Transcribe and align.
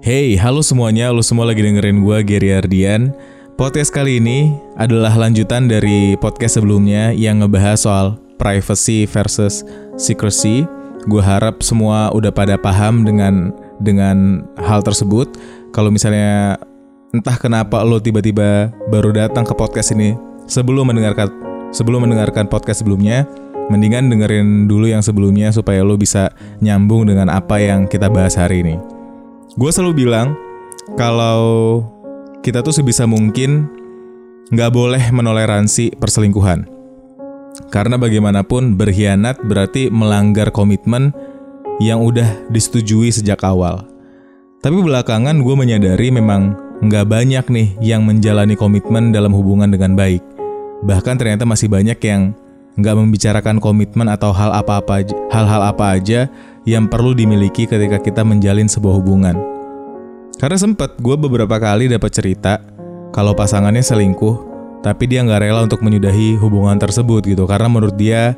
Hey, 0.00 0.40
halo 0.40 0.64
semuanya, 0.64 1.12
lu 1.12 1.20
semua 1.20 1.44
lagi 1.44 1.60
dengerin 1.60 2.00
gue 2.00 2.16
Gary 2.24 2.56
Ardian. 2.56 3.12
Podcast 3.60 3.92
kali 3.92 4.16
ini 4.16 4.56
adalah 4.80 5.12
lanjutan 5.12 5.68
dari 5.68 6.16
podcast 6.16 6.56
sebelumnya 6.56 7.12
yang 7.12 7.44
ngebahas 7.44 7.84
soal 7.84 8.16
privacy 8.40 9.04
versus 9.04 9.60
secrecy. 10.00 10.64
Gue 11.04 11.20
harap 11.20 11.60
semua 11.60 12.08
udah 12.16 12.32
pada 12.32 12.56
paham 12.56 13.04
dengan 13.04 13.65
dengan 13.80 14.46
hal 14.60 14.80
tersebut. 14.82 15.36
Kalau 15.72 15.92
misalnya 15.92 16.56
entah 17.12 17.36
kenapa 17.36 17.80
lo 17.84 18.00
tiba-tiba 18.02 18.72
baru 18.90 19.12
datang 19.14 19.44
ke 19.46 19.54
podcast 19.56 19.92
ini 19.96 20.16
sebelum 20.48 20.88
mendengarkan 20.90 21.28
sebelum 21.74 22.06
mendengarkan 22.08 22.48
podcast 22.48 22.80
sebelumnya, 22.80 23.28
mendingan 23.68 24.08
dengerin 24.08 24.70
dulu 24.70 24.86
yang 24.88 25.02
sebelumnya 25.02 25.50
supaya 25.50 25.82
lo 25.82 25.98
bisa 25.98 26.30
nyambung 26.62 27.08
dengan 27.08 27.28
apa 27.28 27.58
yang 27.60 27.84
kita 27.90 28.08
bahas 28.08 28.38
hari 28.38 28.62
ini. 28.62 28.76
Gue 29.56 29.70
selalu 29.72 30.06
bilang 30.06 30.36
kalau 30.94 31.82
kita 32.44 32.62
tuh 32.62 32.70
sebisa 32.70 33.08
mungkin 33.08 33.66
nggak 34.54 34.70
boleh 34.70 35.02
menoleransi 35.10 35.98
perselingkuhan. 35.98 36.70
Karena 37.72 37.96
bagaimanapun 37.96 38.76
berkhianat 38.76 39.40
berarti 39.42 39.88
melanggar 39.88 40.52
komitmen 40.52 41.10
yang 41.82 42.00
udah 42.00 42.48
disetujui 42.48 43.12
sejak 43.12 43.40
awal. 43.44 43.84
Tapi 44.64 44.78
belakangan 44.80 45.36
gue 45.44 45.54
menyadari 45.54 46.08
memang 46.08 46.56
nggak 46.82 47.06
banyak 47.08 47.44
nih 47.48 47.68
yang 47.80 48.02
menjalani 48.04 48.56
komitmen 48.56 49.12
dalam 49.12 49.32
hubungan 49.32 49.68
dengan 49.68 49.94
baik. 49.94 50.20
Bahkan 50.84 51.14
ternyata 51.16 51.48
masih 51.48 51.68
banyak 51.68 51.96
yang 52.04 52.32
nggak 52.76 52.96
membicarakan 52.96 53.56
komitmen 53.56 54.08
atau 54.12 54.32
hal 54.36 54.52
apa-apa 54.52 55.08
hal-hal 55.32 55.62
apa 55.64 55.96
aja 55.96 56.28
yang 56.68 56.84
perlu 56.90 57.16
dimiliki 57.16 57.64
ketika 57.64 57.96
kita 57.96 58.20
menjalin 58.20 58.68
sebuah 58.68 59.00
hubungan. 59.00 59.36
Karena 60.36 60.60
sempet 60.60 61.00
gue 61.00 61.16
beberapa 61.16 61.56
kali 61.56 61.88
dapat 61.88 62.12
cerita 62.12 62.60
kalau 63.08 63.32
pasangannya 63.32 63.80
selingkuh, 63.80 64.36
tapi 64.84 65.08
dia 65.08 65.24
nggak 65.24 65.40
rela 65.40 65.64
untuk 65.64 65.80
menyudahi 65.80 66.36
hubungan 66.36 66.76
tersebut 66.76 67.24
gitu 67.24 67.48
karena 67.48 67.72
menurut 67.72 67.96
dia 67.96 68.36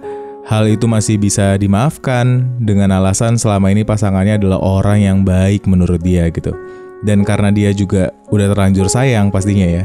hal 0.48 0.64
itu 0.64 0.88
masih 0.88 1.20
bisa 1.20 1.60
dimaafkan 1.60 2.56
dengan 2.56 2.96
alasan 2.96 3.36
selama 3.36 3.68
ini 3.68 3.84
pasangannya 3.84 4.41
adalah 4.41 4.58
orang 4.64 5.04
yang 5.04 5.18
baik 5.20 5.68
menurut 5.68 6.00
dia 6.00 6.32
gitu. 6.32 6.56
Dan 7.04 7.22
karena 7.22 7.52
dia 7.52 7.70
juga 7.77 8.10
udah 8.32 8.48
terlanjur 8.50 8.88
sayang 8.88 9.28
pastinya 9.28 9.69
ya. 9.69 9.84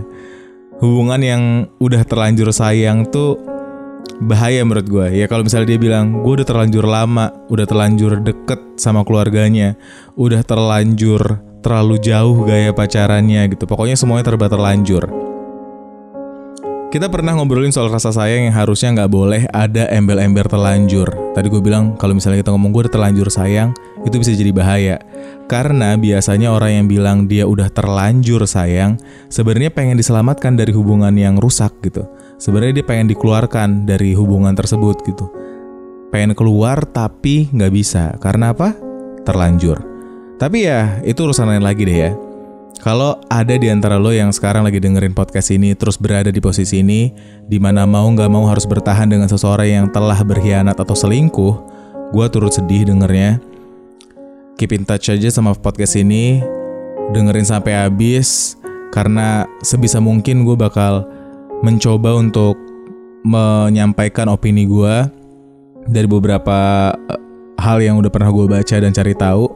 Hubungan 0.80 1.22
yang 1.22 1.44
udah 1.78 2.02
terlanjur 2.08 2.50
sayang 2.56 3.06
tuh 3.12 3.38
bahaya 4.24 4.64
menurut 4.64 4.88
gue 4.88 5.08
ya 5.20 5.26
kalau 5.28 5.44
misalnya 5.44 5.76
dia 5.76 5.80
bilang 5.80 6.24
gue 6.24 6.34
udah 6.40 6.48
terlanjur 6.48 6.86
lama 6.86 7.34
udah 7.50 7.66
terlanjur 7.68 8.24
deket 8.24 8.60
sama 8.80 9.02
keluarganya 9.04 9.76
udah 10.16 10.44
terlanjur 10.44 11.42
terlalu 11.64 11.98
jauh 12.00 12.46
gaya 12.46 12.72
pacarannya 12.76 13.52
gitu 13.52 13.64
pokoknya 13.66 13.96
semuanya 13.98 14.28
terba 14.28 14.48
terlanjur 14.52 15.33
kita 16.94 17.10
pernah 17.10 17.34
ngobrolin 17.34 17.74
soal 17.74 17.90
rasa 17.90 18.14
sayang 18.14 18.54
yang 18.54 18.54
harusnya 18.54 18.94
nggak 18.94 19.10
boleh 19.10 19.42
ada 19.50 19.90
embel-embel 19.90 20.46
terlanjur. 20.46 21.10
Tadi 21.34 21.50
gue 21.50 21.58
bilang 21.58 21.98
kalau 21.98 22.14
misalnya 22.14 22.46
kita 22.46 22.54
ngomong 22.54 22.70
gue 22.70 22.86
terlanjur 22.86 23.34
sayang, 23.34 23.74
itu 24.06 24.14
bisa 24.22 24.30
jadi 24.30 24.54
bahaya. 24.54 25.02
Karena 25.50 25.98
biasanya 25.98 26.54
orang 26.54 26.78
yang 26.78 26.86
bilang 26.86 27.18
dia 27.26 27.50
udah 27.50 27.74
terlanjur 27.74 28.46
sayang, 28.46 29.02
sebenarnya 29.26 29.74
pengen 29.74 29.98
diselamatkan 29.98 30.54
dari 30.54 30.70
hubungan 30.70 31.18
yang 31.18 31.42
rusak 31.42 31.74
gitu. 31.82 32.06
Sebenarnya 32.38 32.78
dia 32.78 32.86
pengen 32.86 33.10
dikeluarkan 33.10 33.90
dari 33.90 34.14
hubungan 34.14 34.54
tersebut 34.54 35.02
gitu. 35.10 35.34
Pengen 36.14 36.38
keluar 36.38 36.86
tapi 36.86 37.50
nggak 37.50 37.74
bisa. 37.74 38.14
Karena 38.22 38.54
apa? 38.54 38.70
Terlanjur. 39.26 39.82
Tapi 40.38 40.70
ya 40.70 41.02
itu 41.02 41.26
urusan 41.26 41.58
lain 41.58 41.66
lagi 41.66 41.90
deh 41.90 41.98
ya. 42.06 42.14
Kalau 42.84 43.16
ada 43.32 43.56
di 43.56 43.72
antara 43.72 43.96
lo 43.96 44.12
yang 44.12 44.28
sekarang 44.36 44.68
lagi 44.68 44.76
dengerin 44.76 45.16
podcast 45.16 45.56
ini 45.56 45.72
terus 45.72 45.96
berada 45.96 46.28
di 46.28 46.44
posisi 46.44 46.84
ini, 46.84 47.16
di 47.48 47.56
mana 47.56 47.88
mau 47.88 48.04
nggak 48.12 48.28
mau 48.28 48.44
harus 48.44 48.68
bertahan 48.68 49.08
dengan 49.08 49.32
seseorang 49.32 49.72
yang 49.72 49.88
telah 49.88 50.20
berkhianat 50.20 50.76
atau 50.76 50.92
selingkuh, 50.92 51.56
gue 52.12 52.26
turut 52.28 52.52
sedih 52.52 52.84
dengernya. 52.84 53.40
Keep 54.60 54.76
in 54.76 54.84
touch 54.84 55.08
aja 55.08 55.32
sama 55.32 55.56
podcast 55.56 55.96
ini, 55.96 56.44
dengerin 57.16 57.48
sampai 57.48 57.88
habis, 57.88 58.60
karena 58.92 59.48
sebisa 59.64 60.04
mungkin 60.04 60.44
gue 60.44 60.60
bakal 60.60 61.08
mencoba 61.64 62.20
untuk 62.20 62.60
menyampaikan 63.24 64.28
opini 64.28 64.68
gue 64.68 65.08
dari 65.88 66.08
beberapa 66.12 66.92
eh, 66.92 67.22
hal 67.64 67.80
yang 67.80 67.96
udah 67.96 68.12
pernah 68.12 68.28
gue 68.28 68.44
baca 68.44 68.76
dan 68.76 68.92
cari 68.92 69.16
tahu 69.16 69.48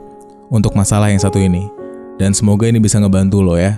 untuk 0.47 0.79
masalah 0.79 1.11
yang 1.11 1.19
satu 1.19 1.43
ini. 1.43 1.76
Dan 2.17 2.33
semoga 2.33 2.65
ini 2.65 2.81
bisa 2.81 2.97
ngebantu 2.97 3.45
lo 3.45 3.55
ya. 3.57 3.77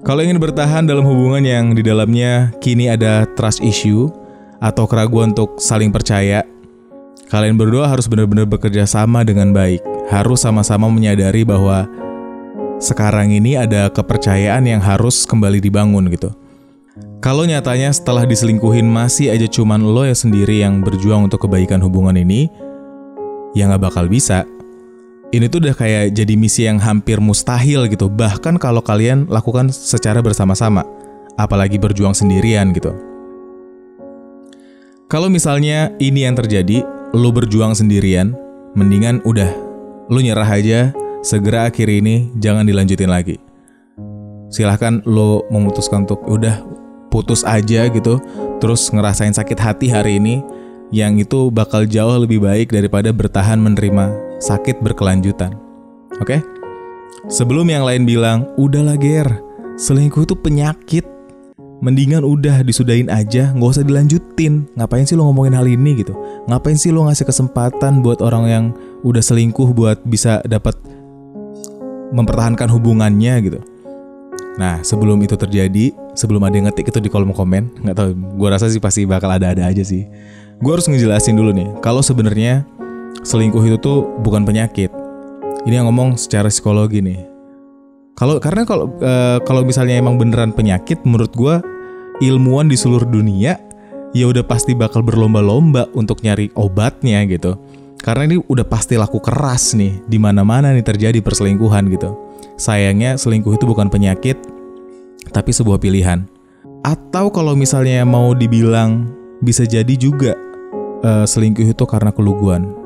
Kalau 0.00 0.24
ingin 0.24 0.40
bertahan 0.40 0.88
dalam 0.88 1.04
hubungan 1.04 1.44
yang 1.44 1.76
di 1.76 1.84
dalamnya 1.84 2.52
kini 2.60 2.88
ada 2.88 3.28
trust 3.36 3.60
issue 3.60 4.08
atau 4.60 4.88
keraguan 4.88 5.36
untuk 5.36 5.60
saling 5.60 5.92
percaya, 5.92 6.40
kalian 7.28 7.60
berdua 7.60 7.88
harus 7.88 8.08
benar-benar 8.08 8.48
bekerja 8.48 8.88
sama 8.88 9.24
dengan 9.24 9.52
baik. 9.52 9.84
Harus 10.08 10.44
sama-sama 10.44 10.88
menyadari 10.88 11.44
bahwa 11.44 11.84
sekarang 12.80 13.32
ini 13.32 13.60
ada 13.60 13.92
kepercayaan 13.92 14.64
yang 14.64 14.80
harus 14.80 15.28
kembali 15.28 15.60
dibangun 15.60 16.08
gitu. 16.08 16.32
Kalau 17.20 17.44
nyatanya 17.44 17.92
setelah 17.92 18.24
diselingkuhin 18.24 18.88
masih 18.88 19.28
aja 19.28 19.44
cuman 19.44 19.84
lo 19.84 20.08
ya 20.08 20.16
sendiri 20.16 20.64
yang 20.64 20.80
berjuang 20.80 21.28
untuk 21.28 21.44
kebaikan 21.44 21.76
hubungan 21.84 22.16
ini, 22.16 22.48
ya 23.52 23.68
nggak 23.68 23.92
bakal 23.92 24.08
bisa 24.08 24.48
ini 25.30 25.46
tuh 25.46 25.62
udah 25.62 25.74
kayak 25.78 26.10
jadi 26.10 26.34
misi 26.34 26.66
yang 26.66 26.82
hampir 26.82 27.22
mustahil 27.22 27.86
gitu. 27.86 28.10
Bahkan 28.10 28.58
kalau 28.58 28.82
kalian 28.82 29.30
lakukan 29.30 29.70
secara 29.70 30.18
bersama-sama, 30.18 30.82
apalagi 31.38 31.78
berjuang 31.78 32.14
sendirian 32.14 32.74
gitu. 32.74 32.90
Kalau 35.10 35.30
misalnya 35.30 35.90
ini 35.98 36.26
yang 36.26 36.38
terjadi, 36.38 36.86
lo 37.14 37.30
berjuang 37.34 37.74
sendirian, 37.74 38.34
mendingan 38.78 39.22
udah, 39.26 39.50
lo 40.06 40.18
nyerah 40.22 40.46
aja, 40.46 40.94
segera 41.22 41.66
akhir 41.66 41.90
ini 41.90 42.30
jangan 42.38 42.66
dilanjutin 42.66 43.10
lagi. 43.10 43.38
Silahkan 44.50 45.02
lo 45.06 45.46
memutuskan 45.50 46.06
untuk 46.06 46.22
udah 46.26 46.62
putus 47.10 47.42
aja 47.42 47.90
gitu, 47.90 48.22
terus 48.62 48.86
ngerasain 48.90 49.34
sakit 49.34 49.58
hati 49.58 49.86
hari 49.90 50.22
ini, 50.22 50.42
yang 50.94 51.18
itu 51.18 51.50
bakal 51.50 51.86
jauh 51.86 52.18
lebih 52.18 52.42
baik 52.42 52.70
daripada 52.70 53.10
bertahan 53.10 53.58
menerima 53.58 54.29
sakit 54.40 54.82
berkelanjutan. 54.82 55.54
Oke? 56.18 56.40
Sebelum 57.28 57.68
yang 57.68 57.84
lain 57.84 58.08
bilang, 58.08 58.48
udahlah 58.56 58.96
Ger, 58.96 59.28
selingkuh 59.76 60.24
itu 60.24 60.34
penyakit. 60.34 61.04
Mendingan 61.80 62.28
udah 62.28 62.60
disudahin 62.60 63.08
aja, 63.08 63.56
nggak 63.56 63.70
usah 63.72 63.84
dilanjutin. 63.84 64.68
Ngapain 64.76 65.08
sih 65.08 65.16
lo 65.16 65.24
ngomongin 65.32 65.56
hal 65.56 65.64
ini 65.64 66.04
gitu? 66.04 66.12
Ngapain 66.44 66.76
sih 66.76 66.92
lo 66.92 67.08
ngasih 67.08 67.24
kesempatan 67.24 68.04
buat 68.04 68.20
orang 68.20 68.44
yang 68.44 68.64
udah 69.00 69.24
selingkuh 69.24 69.72
buat 69.72 69.96
bisa 70.04 70.44
dapat 70.44 70.76
mempertahankan 72.12 72.68
hubungannya 72.68 73.34
gitu? 73.48 73.60
Nah, 74.60 74.84
sebelum 74.84 75.16
itu 75.24 75.40
terjadi, 75.40 75.96
sebelum 76.12 76.44
ada 76.44 76.52
yang 76.52 76.68
ngetik 76.68 76.92
itu 76.92 77.00
di 77.00 77.08
kolom 77.08 77.32
komen, 77.32 77.80
nggak 77.80 77.96
tahu, 77.96 78.12
gue 78.12 78.48
rasa 78.52 78.68
sih 78.68 78.82
pasti 78.82 79.08
bakal 79.08 79.32
ada-ada 79.32 79.64
aja 79.64 79.80
sih. 79.80 80.04
Gue 80.60 80.76
harus 80.76 80.84
ngejelasin 80.84 81.32
dulu 81.32 81.48
nih, 81.56 81.68
kalau 81.80 82.04
sebenarnya 82.04 82.68
selingkuh 83.22 83.62
itu 83.66 83.76
tuh 83.80 84.06
bukan 84.24 84.44
penyakit. 84.46 84.92
Ini 85.68 85.82
yang 85.82 85.92
ngomong 85.92 86.16
secara 86.16 86.48
psikologi 86.48 87.04
nih. 87.04 87.20
Kalau 88.16 88.36
karena 88.40 88.68
kalau 88.68 88.92
e, 89.00 89.40
kalau 89.44 89.64
misalnya 89.64 89.96
emang 90.00 90.16
beneran 90.20 90.52
penyakit, 90.52 91.00
menurut 91.04 91.32
gue 91.32 91.56
ilmuwan 92.20 92.68
di 92.68 92.76
seluruh 92.76 93.08
dunia 93.08 93.56
ya 94.10 94.26
udah 94.26 94.42
pasti 94.42 94.74
bakal 94.74 95.00
berlomba-lomba 95.06 95.88
untuk 95.94 96.20
nyari 96.24 96.50
obatnya 96.58 97.22
gitu. 97.28 97.56
Karena 98.00 98.32
ini 98.32 98.40
udah 98.40 98.64
pasti 98.64 98.96
laku 98.96 99.20
keras 99.20 99.76
nih 99.76 100.00
di 100.08 100.16
mana-mana 100.16 100.72
nih 100.72 100.84
terjadi 100.84 101.20
perselingkuhan 101.20 101.92
gitu. 101.92 102.16
Sayangnya 102.56 103.20
selingkuh 103.20 103.56
itu 103.56 103.68
bukan 103.68 103.92
penyakit, 103.92 104.40
tapi 105.32 105.52
sebuah 105.52 105.76
pilihan. 105.80 106.24
Atau 106.80 107.28
kalau 107.28 107.52
misalnya 107.52 108.08
mau 108.08 108.32
dibilang 108.32 109.04
bisa 109.44 109.68
jadi 109.68 109.92
juga 110.00 110.32
uh, 111.04 111.28
selingkuh 111.28 111.68
itu 111.68 111.84
karena 111.84 112.08
keluguan. 112.08 112.79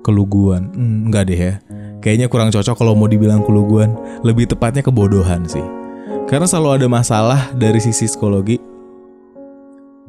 Keluguan, 0.00 0.72
hmm, 0.72 1.12
enggak 1.12 1.28
deh 1.28 1.38
ya. 1.38 1.54
Kayaknya 2.00 2.26
kurang 2.32 2.48
cocok 2.48 2.76
kalau 2.80 2.96
mau 2.96 3.04
dibilang 3.04 3.44
keluguan. 3.44 3.92
Lebih 4.24 4.48
tepatnya 4.48 4.80
kebodohan 4.80 5.44
sih. 5.44 5.64
Karena 6.24 6.48
selalu 6.48 6.80
ada 6.80 6.86
masalah 6.88 7.52
dari 7.52 7.82
sisi 7.82 8.08
psikologi 8.08 8.56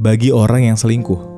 bagi 0.02 0.34
orang 0.34 0.74
yang 0.74 0.78
selingkuh. 0.80 1.30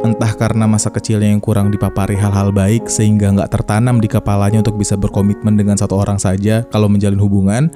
entah 0.00 0.32
karena 0.38 0.64
masa 0.70 0.88
kecilnya 0.88 1.28
yang 1.28 1.42
kurang 1.42 1.68
dipapari 1.68 2.16
hal-hal 2.16 2.54
baik 2.54 2.88
sehingga 2.88 3.36
nggak 3.36 3.52
tertanam 3.52 4.00
di 4.00 4.08
kepalanya 4.08 4.62
untuk 4.64 4.80
bisa 4.80 4.96
berkomitmen 4.96 5.58
dengan 5.58 5.76
satu 5.76 5.98
orang 5.98 6.16
saja 6.16 6.64
kalau 6.72 6.88
menjalin 6.88 7.20
hubungan, 7.20 7.68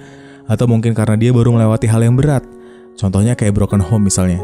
atau 0.48 0.64
mungkin 0.64 0.96
karena 0.96 1.20
dia 1.20 1.34
baru 1.34 1.52
melewati 1.52 1.84
hal 1.84 2.00
yang 2.00 2.16
berat, 2.16 2.46
contohnya 2.96 3.36
kayak 3.36 3.52
broken 3.52 3.82
home 3.82 4.08
misalnya. 4.08 4.40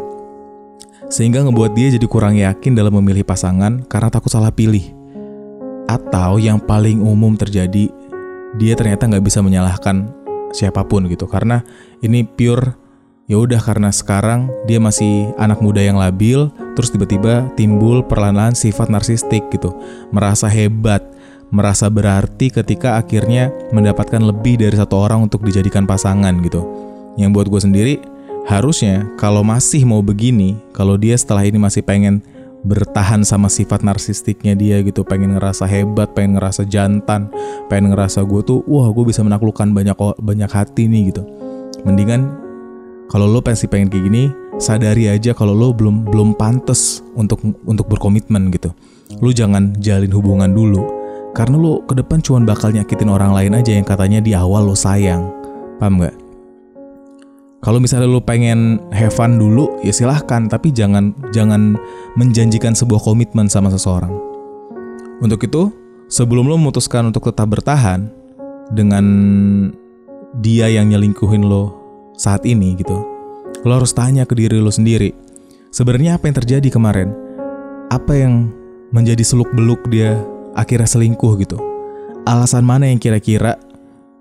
Sehingga 1.09 1.41
ngebuat 1.47 1.73
dia 1.73 1.89
jadi 1.95 2.05
kurang 2.05 2.37
yakin 2.37 2.77
dalam 2.77 2.93
memilih 3.01 3.25
pasangan 3.25 3.87
karena 3.89 4.13
takut 4.13 4.29
salah 4.29 4.53
pilih. 4.53 5.00
Atau 5.91 6.39
yang 6.39 6.63
paling 6.63 7.03
umum 7.03 7.35
terjadi, 7.35 7.91
dia 8.55 8.73
ternyata 8.79 9.11
nggak 9.11 9.27
bisa 9.27 9.43
menyalahkan 9.43 10.07
siapa 10.55 10.87
pun 10.87 11.11
gitu. 11.11 11.27
Karena 11.27 11.67
ini 11.99 12.23
pure 12.23 12.79
ya 13.27 13.43
udah 13.43 13.59
karena 13.59 13.91
sekarang 13.91 14.47
dia 14.71 14.79
masih 14.79 15.35
anak 15.39 15.59
muda 15.59 15.83
yang 15.83 15.99
labil 15.99 16.51
terus 16.79 16.91
tiba-tiba 16.95 17.51
timbul 17.59 18.07
perlahan-lahan 18.07 18.55
sifat 18.55 18.87
narsistik 18.87 19.51
gitu. 19.51 19.75
Merasa 20.15 20.47
hebat 20.47 21.03
merasa 21.51 21.91
berarti 21.91 22.49
ketika 22.55 22.95
akhirnya 23.03 23.51
mendapatkan 23.75 24.23
lebih 24.23 24.63
dari 24.63 24.79
satu 24.79 24.95
orang 24.95 25.27
untuk 25.27 25.43
dijadikan 25.43 25.85
pasangan 25.85 26.39
gitu. 26.47 26.63
Yang 27.19 27.31
buat 27.35 27.47
gue 27.51 27.61
sendiri 27.61 27.95
harusnya 28.47 29.07
kalau 29.19 29.43
masih 29.43 29.83
mau 29.85 30.01
begini 30.01 30.57
kalau 30.71 30.95
dia 30.95 31.19
setelah 31.19 31.45
ini 31.45 31.59
masih 31.59 31.83
pengen 31.83 32.23
bertahan 32.61 33.25
sama 33.25 33.49
sifat 33.49 33.81
narsistiknya 33.81 34.53
dia 34.57 34.81
gitu. 34.85 35.03
Pengen 35.07 35.37
ngerasa 35.37 35.65
hebat 35.65 36.13
pengen 36.13 36.37
ngerasa 36.37 36.69
jantan 36.69 37.33
pengen 37.73 37.93
ngerasa 37.93 38.25
gue 38.25 38.41
tuh 38.45 38.61
wah 38.69 38.89
gue 38.93 39.05
bisa 39.09 39.25
menaklukkan 39.25 39.73
banyak 39.73 39.97
banyak 40.21 40.51
hati 40.51 40.87
nih 40.87 41.15
gitu. 41.15 41.23
Mendingan 41.87 42.37
kalau 43.09 43.27
lo 43.27 43.41
pasti 43.41 43.67
pengen 43.67 43.89
kayak 43.89 44.05
gini 44.07 44.23
sadari 44.61 45.09
aja 45.09 45.33
kalau 45.33 45.57
lo 45.57 45.73
belum 45.73 46.07
belum 46.13 46.37
pantas 46.37 47.01
untuk 47.17 47.41
untuk 47.65 47.89
berkomitmen 47.89 48.53
gitu. 48.53 48.77
Lo 49.25 49.33
jangan 49.33 49.75
jalin 49.81 50.13
hubungan 50.13 50.53
dulu 50.53 50.85
karena 51.33 51.57
lo 51.57 51.83
ke 51.87 51.97
depan 51.97 52.21
cuma 52.21 52.43
bakal 52.43 52.75
nyakitin 52.75 53.09
orang 53.09 53.33
lain 53.33 53.57
aja 53.57 53.73
yang 53.73 53.87
katanya 53.87 54.21
di 54.21 54.37
awal 54.37 54.69
lo 54.69 54.77
sayang. 54.77 55.25
Paham 55.81 55.97
nggak 55.97 56.20
kalau 57.61 57.79
misalnya 57.81 58.09
lo 58.09 58.25
pengen 58.25 58.81
have 58.93 59.13
fun 59.13 59.37
dulu 59.37 59.81
ya 59.85 59.93
silahkan 59.93 60.49
tapi 60.49 60.73
jangan 60.73 61.13
jangan 61.33 61.77
menjanjikan 62.17 62.73
sebuah 62.73 63.05
komitmen 63.05 63.49
sama 63.49 63.69
seseorang 63.69 64.13
untuk 65.21 65.45
itu 65.45 65.69
sebelum 66.09 66.49
lo 66.49 66.57
memutuskan 66.57 67.13
untuk 67.13 67.29
tetap 67.29 67.53
bertahan 67.53 68.09
dengan 68.73 69.05
dia 70.41 70.73
yang 70.73 70.89
nyelingkuhin 70.89 71.45
lo 71.45 71.77
saat 72.17 72.49
ini 72.49 72.79
gitu. 72.81 72.97
Lo 73.69 73.73
harus 73.77 73.93
tanya 73.93 74.25
ke 74.25 74.33
diri 74.33 74.57
lo 74.57 74.73
sendiri. 74.73 75.13
Sebenarnya 75.71 76.19
apa 76.19 76.27
yang 76.27 76.37
terjadi 76.41 76.69
kemarin? 76.73 77.13
Apa 77.93 78.17
yang 78.17 78.49
menjadi 78.91 79.23
seluk-beluk 79.23 79.87
dia 79.93 80.19
akhirnya 80.57 80.89
selingkuh 80.89 81.37
gitu? 81.43 81.59
Alasan 82.25 82.65
mana 82.65 82.89
yang 82.89 82.97
kira-kira 82.97 83.61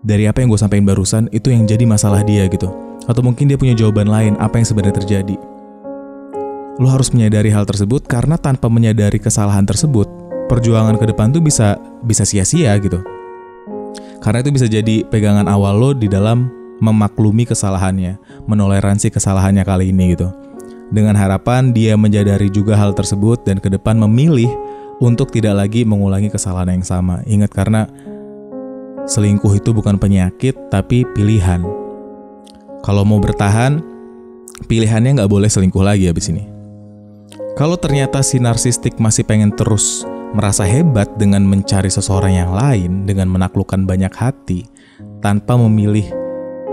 dari 0.03 0.27
apa 0.27 0.43
yang 0.43 0.51
gue 0.51 0.59
sampaikan 0.61 0.87
barusan 0.87 1.31
itu 1.31 1.53
yang 1.53 1.63
jadi 1.63 1.87
masalah 1.87 2.25
dia 2.27 2.43
gitu? 2.49 2.88
Atau 3.09 3.25
mungkin 3.25 3.49
dia 3.49 3.57
punya 3.57 3.73
jawaban 3.73 4.05
lain 4.05 4.37
apa 4.37 4.61
yang 4.61 4.67
sebenarnya 4.69 5.01
terjadi? 5.01 5.35
Lo 6.77 6.87
harus 6.93 7.09
menyadari 7.09 7.49
hal 7.49 7.65
tersebut 7.65 8.05
karena 8.05 8.37
tanpa 8.37 8.69
menyadari 8.69 9.17
kesalahan 9.17 9.65
tersebut, 9.65 10.05
perjuangan 10.45 10.95
ke 10.95 11.09
depan 11.09 11.33
tuh 11.33 11.41
bisa 11.41 11.81
bisa 12.05 12.21
sia-sia 12.23 12.77
gitu. 12.77 13.01
Karena 14.21 14.45
itu 14.45 14.53
bisa 14.53 14.69
jadi 14.69 15.01
pegangan 15.09 15.49
awal 15.49 15.73
lo 15.75 15.91
di 15.97 16.05
dalam 16.05 16.53
memaklumi 16.79 17.49
kesalahannya, 17.49 18.45
menoleransi 18.45 19.09
kesalahannya 19.09 19.65
kali 19.65 19.89
ini 19.89 20.15
gitu. 20.15 20.29
Dengan 20.93 21.17
harapan 21.17 21.73
dia 21.73 21.97
menyadari 21.97 22.47
juga 22.49 22.77
hal 22.77 22.93
tersebut 22.93 23.41
dan 23.43 23.57
ke 23.57 23.69
depan 23.69 23.97
memilih 23.97 24.49
untuk 24.99 25.31
tidak 25.31 25.65
lagi 25.65 25.83
mengulangi 25.83 26.29
kesalahan 26.29 26.79
yang 26.79 26.85
sama. 26.85 27.21
Ingat 27.29 27.51
karena 27.51 27.85
selingkuh 29.05 29.53
itu 29.57 29.73
bukan 29.73 29.97
penyakit 29.97 30.55
tapi 30.73 31.05
pilihan. 31.13 31.78
Kalau 32.89 33.05
mau 33.05 33.21
bertahan, 33.21 33.85
pilihannya 34.65 35.21
nggak 35.21 35.29
boleh 35.29 35.45
selingkuh 35.45 35.85
lagi 35.85 36.09
abis 36.09 36.33
ini. 36.33 36.41
Kalau 37.53 37.77
ternyata 37.77 38.25
si 38.25 38.41
narsistik 38.41 38.97
masih 38.97 39.29
pengen 39.29 39.53
terus 39.53 40.01
merasa 40.33 40.65
hebat 40.65 41.05
dengan 41.13 41.45
mencari 41.45 41.85
seseorang 41.85 42.33
yang 42.33 42.49
lain, 42.49 43.05
dengan 43.05 43.29
menaklukkan 43.29 43.85
banyak 43.85 44.09
hati, 44.09 44.65
tanpa 45.21 45.53
memilih 45.53 46.09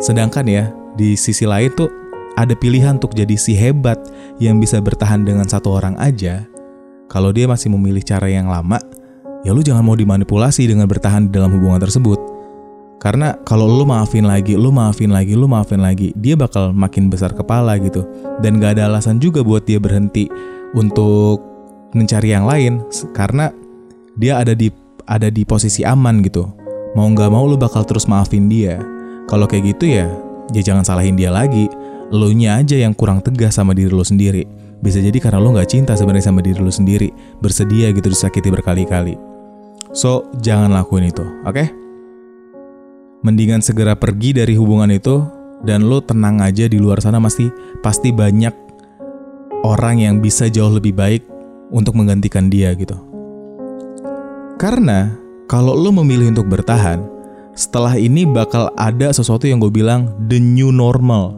Sedangkan 0.01 0.49
ya, 0.49 0.73
di 0.97 1.21
sisi 1.21 1.45
lain 1.45 1.69
tuh 1.77 1.93
ada 2.37 2.57
pilihan 2.57 2.97
untuk 2.97 3.13
jadi 3.13 3.37
si 3.37 3.53
hebat 3.53 4.01
yang 4.41 4.57
bisa 4.57 4.81
bertahan 4.81 5.21
dengan 5.21 5.45
satu 5.45 5.73
orang 5.73 6.01
aja. 6.01 6.49
Kalau 7.13 7.29
dia 7.29 7.45
masih 7.45 7.69
memilih 7.73 8.01
cara 8.01 8.33
yang 8.33 8.49
lama, 8.49 8.81
ya 9.45 9.53
lu 9.53 9.61
jangan 9.61 9.85
mau 9.85 9.97
dimanipulasi 9.97 10.65
dengan 10.65 10.89
bertahan 10.89 11.29
di 11.29 11.37
dalam 11.37 11.53
hubungan 11.53 11.81
tersebut. 11.81 12.36
Karena 12.97 13.37
kalau 13.45 13.69
lu 13.69 13.85
maafin 13.85 14.25
lagi, 14.25 14.57
lu 14.57 14.73
maafin 14.73 15.13
lagi, 15.13 15.37
lu 15.37 15.45
maafin 15.45 15.85
lagi, 15.85 16.17
dia 16.17 16.33
bakal 16.33 16.73
makin 16.73 17.13
besar 17.13 17.37
kepala 17.37 17.77
gitu. 17.77 18.03
Dan 18.41 18.57
gak 18.57 18.81
ada 18.81 18.89
alasan 18.89 19.21
juga 19.21 19.45
buat 19.45 19.69
dia 19.69 19.77
berhenti 19.77 20.27
untuk 20.73 21.45
mencari 21.93 22.33
yang 22.33 22.49
lain 22.49 22.85
karena 23.17 23.53
dia 24.17 24.41
ada 24.41 24.57
di 24.57 24.73
ada 25.07 25.29
di 25.31 25.47
posisi 25.47 25.87
aman 25.87 26.25
gitu. 26.25 26.49
Mau 26.97 27.09
nggak 27.13 27.31
mau 27.31 27.45
lu 27.45 27.61
bakal 27.61 27.85
terus 27.85 28.09
maafin 28.09 28.49
dia. 28.49 28.81
Kalau 29.29 29.45
kayak 29.45 29.77
gitu 29.77 29.85
ya, 30.01 30.09
ya 30.51 30.61
jangan 30.65 30.83
salahin 30.83 31.15
dia 31.15 31.29
lagi. 31.29 31.69
Lo 32.09 32.31
nya 32.31 32.59
aja 32.59 32.79
yang 32.79 32.95
kurang 32.95 33.21
tegas 33.21 33.59
sama 33.59 33.77
diri 33.77 33.93
lo 33.93 34.03
sendiri. 34.03 34.47
Bisa 34.81 35.03
jadi 35.03 35.17
karena 35.19 35.43
lo 35.43 35.53
nggak 35.53 35.69
cinta 35.69 35.93
sebenarnya 35.93 36.31
sama 36.33 36.41
diri 36.41 36.61
lo 36.61 36.73
sendiri, 36.73 37.11
bersedia 37.43 37.91
gitu 37.93 38.09
disakiti 38.09 38.49
berkali-kali. 38.49 39.19
So, 39.97 40.29
jangan 40.45 40.77
lakuin 40.77 41.09
itu, 41.09 41.25
oke? 41.49 41.57
Okay? 41.57 41.86
Mendingan 43.27 43.59
segera 43.59 43.99
pergi 43.99 44.39
dari 44.39 44.55
hubungan 44.55 44.87
itu 44.95 45.27
dan 45.67 45.83
lo 45.83 45.99
tenang 45.99 46.39
aja 46.39 46.71
di 46.71 46.79
luar 46.79 47.03
sana 47.03 47.19
pasti 47.19 47.51
pasti 47.83 48.15
banyak 48.15 48.55
orang 49.67 49.99
yang 49.99 50.23
bisa 50.23 50.47
jauh 50.47 50.71
lebih 50.71 50.95
baik 50.95 51.27
untuk 51.75 51.99
menggantikan 51.99 52.47
dia 52.47 52.71
gitu. 52.79 52.95
Karena 54.63 55.11
kalau 55.51 55.75
lo 55.75 55.91
memilih 55.91 56.39
untuk 56.39 56.47
bertahan, 56.47 57.03
setelah 57.59 57.99
ini 57.99 58.23
bakal 58.23 58.71
ada 58.79 59.11
sesuatu 59.11 59.51
yang 59.51 59.59
gue 59.59 59.75
bilang 59.75 60.07
the 60.31 60.39
new 60.39 60.71
normal 60.71 61.35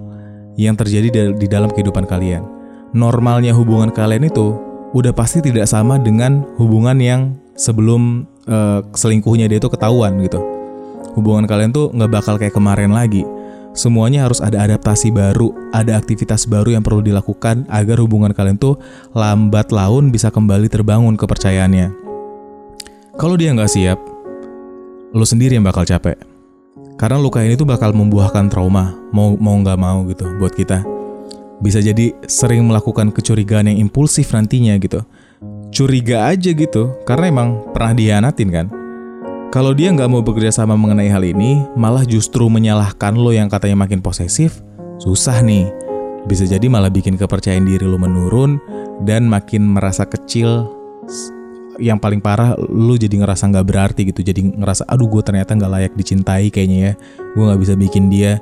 yang 0.60 0.76
terjadi 0.76 1.32
di 1.40 1.46
dalam 1.48 1.72
kehidupan 1.72 2.04
kalian. 2.04 2.44
Normalnya 2.92 3.56
hubungan 3.56 3.88
kalian 3.88 4.28
itu 4.28 4.60
udah 4.92 5.16
pasti 5.16 5.40
tidak 5.40 5.64
sama 5.64 5.96
dengan 5.96 6.44
hubungan 6.60 7.00
yang 7.00 7.32
sebelum 7.56 8.28
uh, 8.44 8.84
selingkuhnya 8.92 9.48
dia 9.48 9.56
itu 9.56 9.72
ketahuan 9.72 10.20
gitu. 10.20 10.57
Hubungan 11.18 11.50
kalian 11.50 11.74
tuh 11.74 11.90
nggak 11.90 12.10
bakal 12.14 12.38
kayak 12.38 12.54
kemarin 12.54 12.94
lagi. 12.94 13.26
Semuanya 13.74 14.22
harus 14.22 14.38
ada 14.38 14.62
adaptasi 14.62 15.10
baru, 15.10 15.50
ada 15.74 15.98
aktivitas 15.98 16.46
baru 16.46 16.78
yang 16.78 16.86
perlu 16.86 17.02
dilakukan 17.02 17.66
agar 17.66 17.98
hubungan 17.98 18.30
kalian 18.30 18.54
tuh 18.54 18.78
lambat 19.18 19.74
laun 19.74 20.14
bisa 20.14 20.30
kembali 20.30 20.70
terbangun 20.70 21.18
kepercayaannya. 21.18 21.90
Kalau 23.18 23.34
dia 23.34 23.50
nggak 23.50 23.66
siap, 23.66 23.98
lo 25.10 25.26
sendiri 25.26 25.58
yang 25.58 25.66
bakal 25.66 25.82
capek. 25.82 26.14
Karena 26.94 27.18
luka 27.18 27.42
ini 27.42 27.58
tuh 27.58 27.66
bakal 27.66 27.90
membuahkan 27.90 28.46
trauma, 28.46 28.94
mau 29.10 29.34
mau 29.34 29.58
nggak 29.58 29.78
mau 29.78 30.06
gitu 30.06 30.26
buat 30.38 30.54
kita. 30.54 30.86
Bisa 31.58 31.82
jadi 31.82 32.14
sering 32.30 32.62
melakukan 32.62 33.10
kecurigaan 33.10 33.74
yang 33.74 33.90
impulsif 33.90 34.30
nantinya 34.30 34.78
gitu. 34.78 35.02
Curiga 35.74 36.30
aja 36.30 36.54
gitu, 36.54 36.94
karena 37.02 37.26
emang 37.26 37.48
pernah 37.74 37.90
dihianatin 37.90 38.50
kan. 38.54 38.77
Kalau 39.48 39.72
dia 39.72 39.88
nggak 39.88 40.10
mau 40.12 40.20
bekerja 40.20 40.52
sama 40.52 40.76
mengenai 40.76 41.08
hal 41.08 41.24
ini, 41.24 41.64
malah 41.72 42.04
justru 42.04 42.44
menyalahkan 42.52 43.16
lo 43.16 43.32
yang 43.32 43.48
katanya 43.48 43.80
makin 43.80 44.04
posesif, 44.04 44.60
susah 45.00 45.40
nih. 45.40 45.72
Bisa 46.28 46.44
jadi 46.44 46.68
malah 46.68 46.92
bikin 46.92 47.16
kepercayaan 47.16 47.64
diri 47.64 47.88
lo 47.88 47.96
menurun 47.96 48.60
dan 49.08 49.24
makin 49.24 49.64
merasa 49.64 50.04
kecil. 50.04 50.68
Yang 51.80 51.98
paling 52.02 52.20
parah 52.20 52.58
lu 52.58 52.98
jadi 52.98 53.14
ngerasa 53.22 53.48
nggak 53.48 53.66
berarti 53.66 54.00
gitu. 54.12 54.20
Jadi 54.20 54.52
ngerasa 54.58 54.84
aduh 54.84 55.08
gue 55.08 55.22
ternyata 55.24 55.56
nggak 55.56 55.72
layak 55.72 55.92
dicintai 55.96 56.52
kayaknya 56.52 56.78
ya. 56.78 56.92
Gue 57.32 57.48
nggak 57.48 57.60
bisa 57.64 57.74
bikin 57.78 58.12
dia 58.12 58.36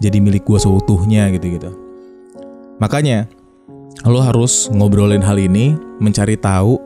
jadi 0.00 0.18
milik 0.18 0.48
gue 0.48 0.58
seutuhnya 0.58 1.28
gitu 1.36 1.46
gitu 1.60 1.70
makanya 2.80 3.28
lo 4.08 4.24
harus 4.24 4.72
ngobrolin 4.72 5.20
hal 5.20 5.36
ini 5.36 5.76
mencari 6.00 6.40
tahu 6.40 6.80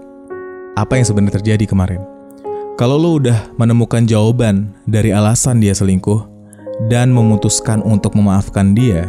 apa 0.74 0.98
yang 0.98 1.06
sebenarnya 1.06 1.38
terjadi 1.38 1.64
kemarin 1.70 2.02
kalau 2.74 2.98
lo 2.98 3.22
udah 3.22 3.54
menemukan 3.58 4.02
jawaban 4.06 4.74
dari 4.88 5.14
alasan 5.14 5.62
dia 5.62 5.74
selingkuh 5.74 6.26
dan 6.90 7.14
memutuskan 7.14 7.80
untuk 7.86 8.18
memaafkan 8.18 8.74
dia 8.74 9.06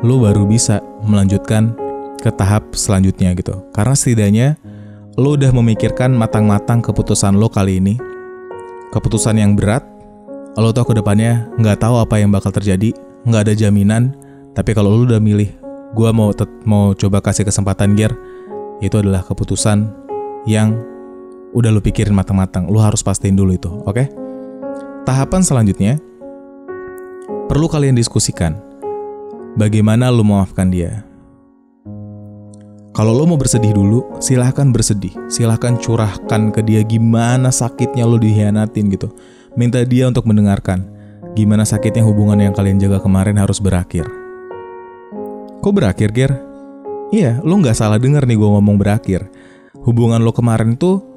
lo 0.00 0.22
baru 0.22 0.48
bisa 0.48 0.80
melanjutkan 1.04 1.76
ke 2.18 2.30
tahap 2.34 2.72
selanjutnya 2.72 3.34
gitu 3.36 3.60
karena 3.74 3.94
setidaknya 3.94 4.48
lo 5.20 5.36
udah 5.36 5.52
memikirkan 5.52 6.08
matang-matang 6.16 6.80
keputusan 6.80 7.36
lo 7.36 7.52
kali 7.52 7.80
ini. 7.80 8.00
Keputusan 8.92 9.40
yang 9.40 9.56
berat, 9.56 9.84
lo 10.56 10.72
tau 10.72 10.84
ke 10.88 10.96
depannya 10.96 11.48
nggak 11.60 11.84
tahu 11.84 12.00
apa 12.00 12.20
yang 12.20 12.32
bakal 12.32 12.52
terjadi, 12.52 12.96
nggak 13.28 13.42
ada 13.48 13.54
jaminan. 13.56 14.16
Tapi 14.52 14.72
kalau 14.76 14.92
lo 14.92 15.04
udah 15.08 15.20
milih, 15.20 15.48
gue 15.96 16.10
mau 16.12 16.32
mau 16.64 16.92
coba 16.96 17.24
kasih 17.24 17.44
kesempatan 17.44 17.96
Gear, 17.96 18.12
itu 18.84 18.96
adalah 19.00 19.24
keputusan 19.24 19.88
yang 20.48 20.76
udah 21.52 21.70
lu 21.72 21.80
pikirin 21.84 22.16
matang-matang. 22.16 22.68
Lu 22.68 22.80
harus 22.80 23.04
pastiin 23.04 23.36
dulu 23.36 23.52
itu, 23.56 23.70
oke? 23.84 24.04
Tahapan 25.02 25.42
selanjutnya 25.44 25.98
perlu 27.50 27.68
kalian 27.68 27.98
diskusikan 27.98 28.56
bagaimana 29.56 30.08
lu 30.08 30.24
memaafkan 30.24 30.72
dia. 30.72 31.04
Kalau 32.92 33.16
lo 33.16 33.24
mau 33.24 33.40
bersedih 33.40 33.72
dulu, 33.72 34.04
silahkan 34.20 34.68
bersedih. 34.68 35.16
Silahkan 35.32 35.80
curahkan 35.80 36.52
ke 36.52 36.60
dia 36.60 36.84
gimana 36.84 37.48
sakitnya 37.48 38.04
lo 38.04 38.20
dihianatin 38.20 38.92
gitu. 38.92 39.08
Minta 39.56 39.80
dia 39.80 40.12
untuk 40.12 40.28
mendengarkan 40.28 40.84
gimana 41.32 41.64
sakitnya 41.64 42.04
hubungan 42.04 42.36
yang 42.36 42.52
kalian 42.52 42.76
jaga 42.76 43.00
kemarin 43.00 43.40
harus 43.40 43.64
berakhir. 43.64 44.04
Kok 45.64 45.72
berakhir, 45.72 46.12
Ger? 46.12 46.32
Iya, 47.12 47.40
lo 47.40 47.56
nggak 47.60 47.76
salah 47.76 47.96
denger 47.96 48.28
nih 48.28 48.36
gue 48.36 48.50
ngomong 48.60 48.76
berakhir. 48.76 49.24
Hubungan 49.88 50.20
lo 50.20 50.36
kemarin 50.36 50.76
tuh 50.76 51.11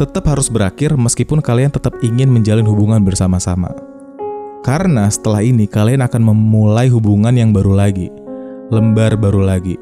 tetap 0.00 0.24
harus 0.28 0.48
berakhir 0.52 0.94
meskipun 0.96 1.40
kalian 1.40 1.72
tetap 1.72 1.96
ingin 2.00 2.30
menjalin 2.30 2.66
hubungan 2.66 3.02
bersama-sama. 3.04 3.72
Karena 4.62 5.10
setelah 5.10 5.42
ini 5.42 5.66
kalian 5.66 6.06
akan 6.06 6.22
memulai 6.22 6.86
hubungan 6.86 7.34
yang 7.34 7.50
baru 7.50 7.74
lagi. 7.74 8.08
Lembar 8.72 9.18
baru 9.20 9.44
lagi 9.44 9.76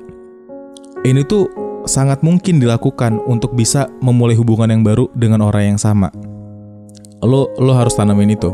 ini 1.01 1.25
tuh 1.25 1.49
sangat 1.89 2.21
mungkin 2.21 2.61
dilakukan 2.61 3.25
untuk 3.25 3.57
bisa 3.57 3.89
memulai 4.05 4.37
hubungan 4.37 4.69
yang 4.69 4.83
baru 4.85 5.09
dengan 5.17 5.41
orang 5.41 5.75
yang 5.77 5.81
sama. 5.81 6.13
Lo 7.25 7.49
lo 7.57 7.73
harus 7.73 7.97
tanamin 7.97 8.37
itu. 8.37 8.53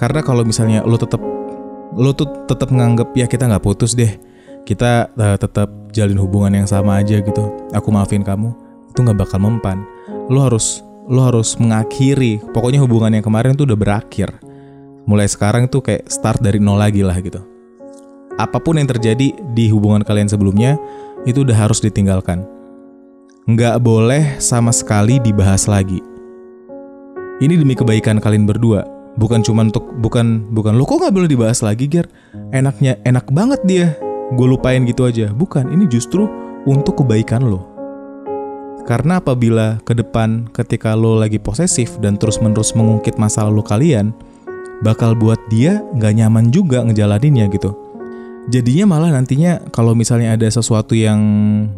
Karena 0.00 0.24
kalau 0.24 0.44
misalnya 0.48 0.84
lo 0.84 0.96
tetap 0.96 1.20
lo 1.92 2.10
tuh 2.16 2.48
tetap 2.48 2.72
nganggep 2.72 3.12
ya 3.16 3.26
kita 3.28 3.48
nggak 3.48 3.64
putus 3.64 3.92
deh. 3.92 4.16
Kita 4.64 5.08
uh, 5.12 5.36
tetap 5.40 5.68
jalin 5.96 6.20
hubungan 6.20 6.52
yang 6.52 6.68
sama 6.68 7.00
aja 7.00 7.20
gitu. 7.20 7.44
Aku 7.72 7.88
maafin 7.88 8.24
kamu. 8.24 8.52
Itu 8.92 9.04
nggak 9.04 9.28
bakal 9.28 9.40
mempan. 9.40 9.84
Lo 10.28 10.44
harus 10.44 10.84
lo 11.08 11.24
harus 11.24 11.56
mengakhiri. 11.56 12.40
Pokoknya 12.52 12.84
hubungan 12.84 13.16
yang 13.16 13.24
kemarin 13.24 13.56
tuh 13.56 13.64
udah 13.64 13.78
berakhir. 13.80 14.28
Mulai 15.08 15.24
sekarang 15.24 15.66
tuh 15.72 15.80
kayak 15.80 16.04
start 16.08 16.44
dari 16.44 16.60
nol 16.60 16.76
lagi 16.76 17.00
lah 17.00 17.16
gitu. 17.18 17.40
Apa 18.36 18.60
pun 18.60 18.76
yang 18.76 18.86
terjadi 18.86 19.34
di 19.56 19.64
hubungan 19.72 20.04
kalian 20.04 20.28
sebelumnya, 20.28 20.76
itu 21.24 21.42
udah 21.42 21.56
harus 21.56 21.80
ditinggalkan. 21.80 22.44
Nggak 23.48 23.80
boleh 23.80 24.36
sama 24.38 24.70
sekali 24.70 25.16
dibahas 25.18 25.64
lagi. 25.64 25.98
Ini 27.40 27.54
demi 27.56 27.72
kebaikan 27.72 28.20
kalian 28.20 28.44
berdua, 28.44 28.84
bukan 29.18 29.42
cuma 29.42 29.66
untuk 29.66 29.90
bukan 29.98 30.46
bukan 30.54 30.78
lo 30.78 30.86
kok 30.86 31.02
nggak 31.02 31.14
boleh 31.14 31.28
dibahas 31.28 31.58
lagi 31.60 31.90
Ger 31.90 32.06
enaknya 32.54 33.02
enak 33.02 33.26
banget 33.34 33.60
dia 33.66 33.86
gue 34.32 34.46
lupain 34.46 34.78
gitu 34.86 35.04
aja 35.04 35.34
bukan 35.34 35.66
ini 35.74 35.90
justru 35.90 36.30
untuk 36.64 37.02
kebaikan 37.02 37.42
lo 37.42 37.77
karena 38.88 39.20
apabila 39.20 39.84
ke 39.84 39.92
depan 39.92 40.48
ketika 40.56 40.96
lo 40.96 41.20
lagi 41.20 41.36
posesif 41.36 42.00
dan 42.00 42.16
terus 42.16 42.40
menerus 42.40 42.72
mengungkit 42.72 43.20
masalah 43.20 43.52
lo 43.52 43.60
kalian 43.60 44.16
bakal 44.80 45.12
buat 45.12 45.36
dia 45.52 45.84
nggak 45.92 46.24
nyaman 46.24 46.48
juga 46.48 46.80
ngejalaninnya 46.80 47.52
gitu. 47.52 47.76
Jadinya 48.48 48.96
malah 48.96 49.12
nantinya 49.12 49.60
kalau 49.76 49.92
misalnya 49.92 50.32
ada 50.32 50.48
sesuatu 50.48 50.96
yang 50.96 51.20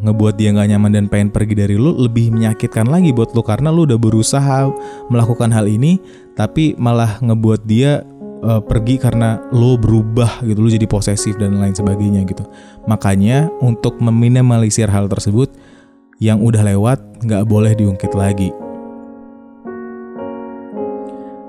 ngebuat 0.06 0.38
dia 0.38 0.54
nggak 0.54 0.70
nyaman 0.70 0.90
dan 0.94 1.04
pengen 1.10 1.34
pergi 1.34 1.58
dari 1.58 1.74
lu 1.74 1.98
lebih 1.98 2.30
menyakitkan 2.30 2.86
lagi 2.86 3.10
buat 3.10 3.34
lu 3.34 3.42
karena 3.42 3.74
lu 3.74 3.90
udah 3.90 3.98
berusaha 3.98 4.70
melakukan 5.10 5.50
hal 5.50 5.66
ini 5.66 5.98
tapi 6.38 6.78
malah 6.78 7.18
ngebuat 7.18 7.66
dia 7.66 8.06
uh, 8.46 8.62
pergi 8.62 9.02
karena 9.02 9.42
lu 9.50 9.82
berubah 9.82 10.46
gitu 10.46 10.62
lu 10.62 10.70
jadi 10.70 10.86
posesif 10.86 11.34
dan 11.42 11.58
lain 11.58 11.74
sebagainya 11.74 12.22
gitu. 12.22 12.46
Makanya 12.86 13.50
untuk 13.58 13.98
meminimalisir 13.98 14.86
hal 14.86 15.10
tersebut 15.10 15.50
yang 16.20 16.44
udah 16.44 16.62
lewat 16.62 17.00
nggak 17.24 17.42
boleh 17.48 17.72
diungkit 17.74 18.12
lagi 18.12 18.52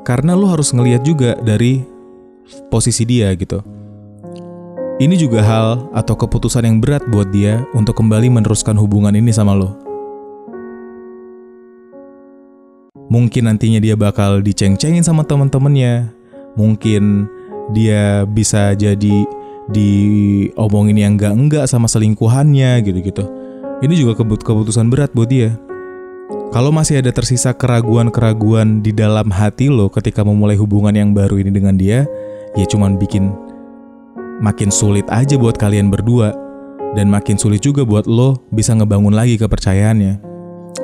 karena 0.08 0.34
lu 0.34 0.48
harus 0.50 0.72
ngelihat 0.72 1.06
juga 1.06 1.38
dari 1.38 1.84
posisi 2.72 3.06
dia 3.06 3.30
gitu 3.36 3.62
ini 5.02 5.18
juga 5.18 5.42
hal 5.42 5.90
atau 5.98 6.14
keputusan 6.14 6.62
yang 6.62 6.78
berat 6.78 7.02
buat 7.10 7.34
dia 7.34 7.66
untuk 7.74 7.98
kembali 7.98 8.30
meneruskan 8.30 8.78
hubungan 8.78 9.18
ini 9.18 9.34
sama 9.34 9.58
lo. 9.58 9.74
Mungkin 13.10 13.50
nantinya 13.50 13.82
dia 13.82 13.98
bakal 13.98 14.46
diceng-cengin 14.46 15.02
sama 15.02 15.26
teman-temannya. 15.26 16.14
Mungkin 16.54 17.26
dia 17.74 18.30
bisa 18.30 18.78
jadi 18.78 19.26
diomongin 19.74 21.02
yang 21.02 21.18
enggak-enggak 21.18 21.66
sama 21.66 21.90
selingkuhannya 21.90 22.86
gitu-gitu. 22.86 23.26
Ini 23.82 23.98
juga 23.98 24.14
keputusan 24.22 24.94
berat 24.94 25.10
buat 25.18 25.26
dia. 25.26 25.58
Kalau 26.54 26.70
masih 26.70 27.02
ada 27.02 27.10
tersisa 27.10 27.50
keraguan-keraguan 27.50 28.86
di 28.86 28.94
dalam 28.94 29.34
hati 29.34 29.74
lo 29.74 29.90
ketika 29.90 30.22
memulai 30.22 30.54
hubungan 30.54 30.94
yang 30.94 31.18
baru 31.18 31.42
ini 31.42 31.50
dengan 31.50 31.74
dia, 31.74 32.06
ya 32.54 32.66
cuman 32.70 33.02
bikin 33.02 33.34
makin 34.38 34.70
sulit 34.70 35.10
aja 35.10 35.34
buat 35.34 35.58
kalian 35.58 35.90
berdua 35.90 36.30
dan 36.94 37.10
makin 37.10 37.42
sulit 37.42 37.66
juga 37.66 37.82
buat 37.82 38.06
lo 38.06 38.38
bisa 38.54 38.78
ngebangun 38.78 39.18
lagi 39.18 39.42
kepercayaannya. 39.42 40.22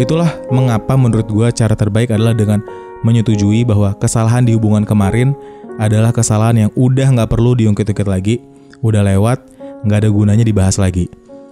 Itulah 0.02 0.34
mengapa 0.50 0.98
menurut 0.98 1.30
gue 1.30 1.48
cara 1.54 1.78
terbaik 1.78 2.10
adalah 2.10 2.34
dengan 2.34 2.66
menyetujui 3.06 3.62
bahwa 3.62 3.94
kesalahan 4.02 4.42
di 4.42 4.58
hubungan 4.58 4.90
kemarin 4.90 5.38
adalah 5.78 6.10
kesalahan 6.10 6.66
yang 6.66 6.72
udah 6.74 7.14
nggak 7.14 7.30
perlu 7.30 7.54
diungkit-ungkit 7.54 8.10
lagi, 8.10 8.42
udah 8.82 9.06
lewat, 9.06 9.38
nggak 9.86 10.02
ada 10.02 10.10
gunanya 10.10 10.42
dibahas 10.42 10.82
lagi. 10.82 11.06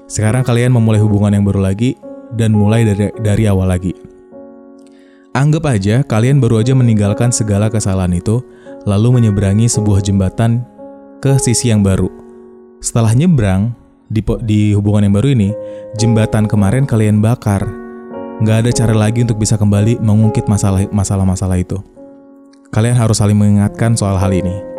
Sekarang 0.05 0.45
kalian 0.45 0.69
memulai 0.69 1.01
hubungan 1.01 1.33
yang 1.33 1.45
baru 1.45 1.65
lagi 1.65 1.97
dan 2.37 2.53
mulai 2.53 2.85
dari, 2.85 3.09
dari 3.17 3.43
awal 3.49 3.73
lagi. 3.73 3.93
Anggap 5.35 5.65
aja 5.67 6.05
kalian 6.05 6.39
baru 6.39 6.61
aja 6.61 6.77
meninggalkan 6.77 7.33
segala 7.33 7.67
kesalahan 7.67 8.13
itu, 8.13 8.39
lalu 8.85 9.19
menyeberangi 9.19 9.67
sebuah 9.67 9.99
jembatan 10.05 10.63
ke 11.19 11.35
sisi 11.41 11.73
yang 11.73 11.81
baru. 11.81 12.07
Setelah 12.79 13.17
nyebrang 13.17 13.73
di, 14.07 14.21
di 14.45 14.71
hubungan 14.77 15.09
yang 15.09 15.15
baru 15.17 15.33
ini, 15.33 15.49
jembatan 15.97 16.45
kemarin 16.45 16.85
kalian 16.85 17.19
bakar. 17.19 17.65
Nggak 18.45 18.57
ada 18.61 18.71
cara 18.71 18.93
lagi 18.93 19.25
untuk 19.25 19.41
bisa 19.41 19.57
kembali 19.57 19.99
mengungkit 19.99 20.45
masalah-masalah 20.93 21.57
itu. 21.57 21.81
Kalian 22.69 22.95
harus 22.95 23.17
saling 23.17 23.35
mengingatkan 23.35 23.97
soal 23.97 24.21
hal 24.21 24.29
ini. 24.31 24.74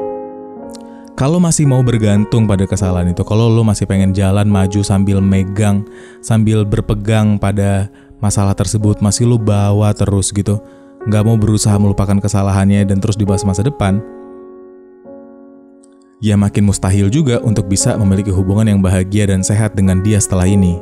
Kalau 1.16 1.40
masih 1.40 1.64
mau 1.64 1.80
bergantung 1.80 2.44
pada 2.44 2.68
kesalahan 2.68 3.08
itu, 3.08 3.24
kalau 3.24 3.48
lo 3.48 3.64
masih 3.64 3.88
pengen 3.88 4.12
jalan 4.12 4.44
maju 4.44 4.84
sambil 4.84 5.24
megang, 5.24 5.80
sambil 6.20 6.60
berpegang 6.60 7.40
pada 7.40 7.88
masalah 8.20 8.52
tersebut, 8.52 9.00
masih 9.00 9.24
lo 9.24 9.40
bawa 9.40 9.96
terus 9.96 10.28
gitu, 10.28 10.60
nggak 11.08 11.24
mau 11.24 11.40
berusaha 11.40 11.72
melupakan 11.80 12.20
kesalahannya 12.20 12.84
dan 12.84 13.00
terus 13.00 13.16
dibahas 13.16 13.48
masa 13.48 13.64
depan, 13.64 14.04
ya 16.20 16.36
makin 16.36 16.68
mustahil 16.68 17.08
juga 17.08 17.40
untuk 17.40 17.64
bisa 17.64 17.96
memiliki 17.96 18.28
hubungan 18.28 18.76
yang 18.76 18.80
bahagia 18.84 19.32
dan 19.32 19.40
sehat 19.40 19.72
dengan 19.72 20.04
dia 20.04 20.20
setelah 20.20 20.44
ini. 20.44 20.76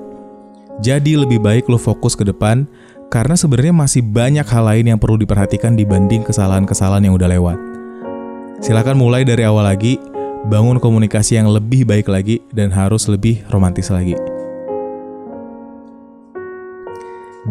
Jadi 0.83 1.15
lebih 1.15 1.39
baik 1.39 1.71
lo 1.71 1.79
fokus 1.79 2.19
ke 2.19 2.27
depan 2.27 2.67
karena 3.07 3.39
sebenarnya 3.39 3.71
masih 3.71 4.03
banyak 4.03 4.47
hal 4.51 4.67
lain 4.67 4.91
yang 4.91 4.99
perlu 4.99 5.15
diperhatikan 5.15 5.79
dibanding 5.79 6.27
kesalahan-kesalahan 6.27 7.07
yang 7.07 7.15
udah 7.15 7.31
lewat. 7.31 7.59
Silakan 8.59 8.99
mulai 8.99 9.23
dari 9.23 9.47
awal 9.47 9.71
lagi, 9.71 10.01
bangun 10.45 10.77
komunikasi 10.77 11.41
yang 11.41 11.49
lebih 11.49 11.89
baik 11.89 12.09
lagi 12.09 12.45
dan 12.53 12.69
harus 12.69 13.09
lebih 13.09 13.41
romantis 13.49 13.89
lagi. 13.89 14.17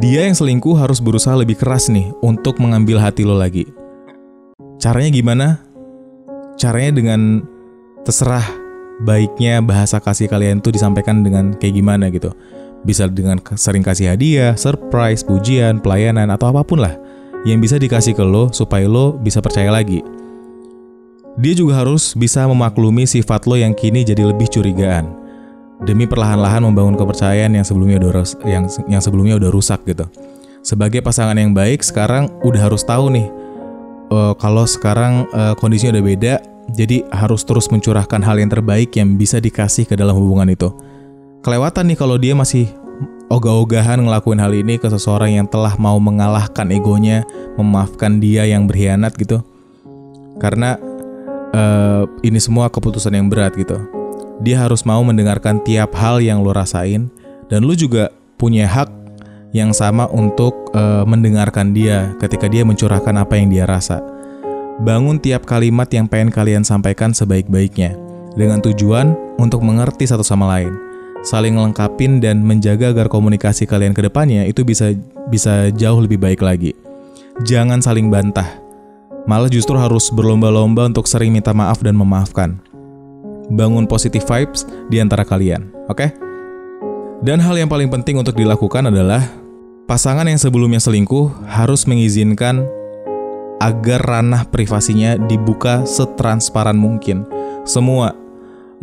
Dia 0.01 0.25
yang 0.25 0.33
selingkuh 0.33 0.73
harus 0.73 0.97
berusaha 0.97 1.37
lebih 1.37 1.53
keras 1.61 1.85
nih 1.85 2.09
untuk 2.25 2.57
mengambil 2.57 2.97
hati 2.97 3.21
lo 3.21 3.37
lagi. 3.37 3.69
Caranya 4.81 5.09
gimana? 5.13 5.47
Caranya 6.57 6.97
dengan 6.97 7.45
terserah 8.01 8.45
baiknya 9.05 9.61
bahasa 9.61 10.01
kasih 10.01 10.25
kalian 10.29 10.65
tuh 10.65 10.73
disampaikan 10.73 11.21
dengan 11.21 11.53
kayak 11.53 11.77
gimana 11.77 12.09
gitu. 12.09 12.33
Bisa 12.83 13.05
dengan 13.05 13.37
sering 13.53 13.85
kasih 13.85 14.17
hadiah, 14.17 14.57
surprise, 14.57 15.21
pujian, 15.21 15.77
pelayanan, 15.77 16.33
atau 16.33 16.51
apa 16.51 16.65
pun 16.65 16.81
lah 16.83 16.97
yang 17.45 17.61
bisa 17.61 17.79
dikasih 17.79 18.17
ke 18.17 18.25
lo 18.25 18.49
supaya 18.49 18.89
lo 18.89 19.13
bisa 19.15 19.39
percaya 19.45 19.69
lagi. 19.69 20.01
Dia 21.33 21.53
juga 21.57 21.81
harus 21.81 22.13
bisa 22.13 22.45
memaklumi 22.45 23.09
sifat 23.09 23.49
lo 23.49 23.57
yang 23.57 23.73
kini 23.73 24.05
jadi 24.05 24.21
lebih 24.21 24.45
curigaan. 24.53 25.09
Demi 25.81 26.05
perlahan-lahan 26.05 26.61
membangun 26.63 26.93
kepercayaan 26.93 27.57
yang 27.57 27.65
sebelumnya 27.65 27.97
udah 27.97 28.23
yang 28.45 28.65
yang 28.85 29.01
sebelumnya 29.01 29.35
udah 29.41 29.49
rusak 29.49 29.81
gitu. 29.89 30.05
Sebagai 30.63 31.03
pasangan 31.03 31.35
yang 31.35 31.51
baik 31.51 31.83
sekarang 31.83 32.31
udah 32.45 32.61
harus 32.69 32.85
tahu 32.87 33.11
nih 33.11 33.27
uh, 34.13 34.33
kalau 34.37 34.63
sekarang 34.69 35.25
uh, 35.33 35.57
kondisinya 35.57 35.97
udah 35.97 36.05
beda, 36.05 36.33
jadi 36.71 37.03
harus 37.09 37.41
terus 37.43 37.67
mencurahkan 37.73 38.21
hal 38.21 38.37
yang 38.37 38.53
terbaik 38.53 38.93
yang 38.95 39.17
bisa 39.17 39.41
dikasih 39.41 39.89
ke 39.89 39.97
dalam 39.97 40.13
hubungan 40.15 40.53
itu. 40.53 40.69
Kelewatan 41.43 41.91
nih 41.91 41.97
kalau 41.99 42.15
dia 42.15 42.37
masih 42.37 42.69
ogah-ogahan 43.27 43.99
ngelakuin 43.99 44.39
hal 44.39 44.53
ini 44.53 44.77
ke 44.79 44.87
seseorang 44.87 45.35
yang 45.41 45.47
telah 45.49 45.75
mau 45.75 45.97
mengalahkan 45.97 46.69
egonya, 46.71 47.25
memaafkan 47.59 48.21
dia 48.21 48.45
yang 48.47 48.69
berkhianat 48.69 49.17
gitu. 49.17 49.43
Karena 50.39 50.79
uh, 51.53 52.03
ini 52.25 52.41
semua 52.41 52.67
keputusan 52.67 53.13
yang 53.13 53.29
berat 53.29 53.55
gitu. 53.55 53.79
Dia 54.43 54.59
harus 54.59 54.83
mau 54.83 54.99
mendengarkan 55.05 55.61
tiap 55.63 55.95
hal 55.95 56.19
yang 56.19 56.43
lo 56.43 56.51
rasain 56.51 57.07
dan 57.47 57.63
lo 57.63 57.77
juga 57.77 58.11
punya 58.35 58.67
hak 58.67 58.89
yang 59.53 59.69
sama 59.71 60.09
untuk 60.09 60.73
uh, 60.73 61.05
mendengarkan 61.05 61.71
dia 61.71 62.11
ketika 62.17 62.49
dia 62.49 62.65
mencurahkan 62.65 63.13
apa 63.15 63.37
yang 63.37 63.53
dia 63.53 63.69
rasa. 63.69 64.01
Bangun 64.81 65.21
tiap 65.21 65.45
kalimat 65.45 65.85
yang 65.93 66.09
pengen 66.09 66.33
kalian 66.33 66.65
sampaikan 66.65 67.13
sebaik-baiknya, 67.13 67.93
dengan 68.33 68.57
tujuan 68.65 69.13
untuk 69.37 69.61
mengerti 69.61 70.09
satu 70.09 70.25
sama 70.25 70.49
lain, 70.49 70.73
saling 71.21 71.53
lengkapin 71.53 72.17
dan 72.17 72.41
menjaga 72.41 72.89
agar 72.89 73.05
komunikasi 73.05 73.69
kalian 73.69 73.93
ke 73.93 74.01
depannya 74.01 74.49
itu 74.49 74.65
bisa 74.65 74.97
bisa 75.29 75.69
jauh 75.77 76.01
lebih 76.01 76.17
baik 76.17 76.41
lagi. 76.41 76.73
Jangan 77.45 77.85
saling 77.85 78.09
bantah, 78.09 78.45
malah 79.23 79.47
justru 79.47 79.75
harus 79.79 80.11
berlomba-lomba 80.11 80.87
untuk 80.91 81.07
sering 81.07 81.31
minta 81.31 81.55
maaf 81.55 81.79
dan 81.79 81.95
memaafkan. 81.95 82.59
Bangun 83.51 83.87
positive 83.87 84.23
vibes 84.23 84.63
di 84.87 85.03
antara 85.03 85.27
kalian, 85.27 85.71
oke? 85.91 85.97
Okay? 85.99 86.09
Dan 87.23 87.39
hal 87.39 87.55
yang 87.55 87.71
paling 87.71 87.87
penting 87.87 88.19
untuk 88.19 88.35
dilakukan 88.35 88.91
adalah 88.91 89.23
pasangan 89.87 90.27
yang 90.27 90.39
sebelumnya 90.39 90.83
selingkuh 90.83 91.47
harus 91.47 91.87
mengizinkan 91.87 92.67
agar 93.63 94.03
ranah 94.03 94.43
privasinya 94.51 95.15
dibuka 95.15 95.87
setransparan 95.87 96.75
mungkin. 96.75 97.23
Semua 97.63 98.11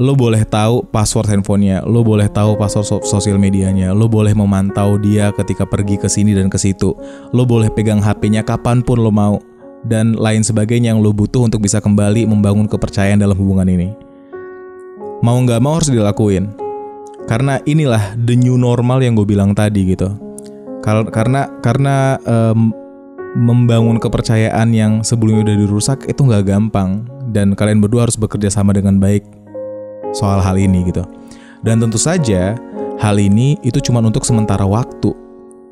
lo 0.00 0.16
boleh 0.16 0.48
tahu 0.48 0.88
password 0.88 1.28
handphonenya, 1.28 1.84
lo 1.84 2.00
boleh 2.00 2.32
tahu 2.32 2.56
password 2.56 2.88
so 2.88 2.96
sosial 3.04 3.36
medianya, 3.36 3.92
lo 3.92 4.08
boleh 4.08 4.32
memantau 4.32 4.96
dia 4.96 5.28
ketika 5.36 5.68
pergi 5.68 6.00
ke 6.00 6.08
sini 6.08 6.32
dan 6.32 6.48
ke 6.48 6.56
situ, 6.56 6.96
lo 7.36 7.44
boleh 7.44 7.68
pegang 7.68 8.00
HP-nya 8.00 8.40
kapan 8.40 8.80
pun 8.80 9.04
lo 9.04 9.12
mau, 9.12 9.36
dan 9.86 10.16
lain 10.16 10.44
sebagainya 10.44 10.92
yang 10.92 11.00
lo 11.00 11.14
butuh 11.14 11.48
untuk 11.48 11.64
bisa 11.64 11.80
kembali 11.80 12.28
membangun 12.28 12.68
kepercayaan 12.68 13.20
dalam 13.20 13.36
hubungan 13.36 13.68
ini. 13.68 13.88
Mau 15.20 15.36
nggak 15.40 15.60
mau 15.60 15.76
harus 15.76 15.92
dilakuin, 15.92 16.48
karena 17.28 17.60
inilah 17.68 18.16
the 18.16 18.34
new 18.34 18.56
normal 18.56 18.98
yang 19.04 19.14
gue 19.16 19.28
bilang 19.28 19.52
tadi 19.52 19.92
gitu. 19.92 20.10
Karena 20.82 21.46
karena 21.60 22.16
um, 22.24 22.72
membangun 23.36 24.00
kepercayaan 24.00 24.72
yang 24.74 24.92
sebelumnya 25.04 25.52
udah 25.52 25.56
dirusak 25.62 26.08
itu 26.08 26.24
nggak 26.24 26.48
gampang 26.48 27.06
dan 27.30 27.54
kalian 27.54 27.78
berdua 27.78 28.08
harus 28.08 28.18
bekerja 28.18 28.50
sama 28.50 28.74
dengan 28.74 28.98
baik 28.98 29.22
soal 30.16 30.40
hal 30.42 30.56
ini 30.56 30.88
gitu. 30.88 31.04
Dan 31.60 31.78
tentu 31.84 32.00
saja 32.00 32.56
hal 32.98 33.16
ini 33.20 33.60
itu 33.60 33.78
cuma 33.84 34.00
untuk 34.00 34.24
sementara 34.24 34.64
waktu 34.64 35.12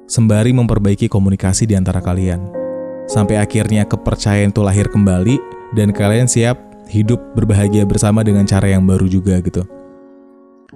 sembari 0.06 0.52
memperbaiki 0.52 1.08
komunikasi 1.08 1.64
di 1.64 1.74
antara 1.74 1.98
kalian. 2.04 2.67
Sampai 3.08 3.40
akhirnya 3.40 3.88
kepercayaan 3.88 4.52
itu 4.52 4.60
lahir 4.60 4.86
kembali 4.92 5.40
dan 5.72 5.90
kalian 5.96 6.28
siap 6.28 6.60
hidup 6.92 7.20
berbahagia 7.32 7.88
bersama 7.88 8.20
dengan 8.20 8.44
cara 8.44 8.68
yang 8.68 8.84
baru 8.84 9.08
juga 9.08 9.40
gitu. 9.40 9.64